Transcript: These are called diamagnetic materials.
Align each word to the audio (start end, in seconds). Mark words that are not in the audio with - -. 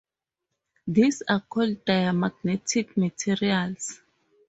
These 0.87 1.21
are 1.29 1.41
called 1.41 1.85
diamagnetic 1.85 2.97
materials. 2.97 4.01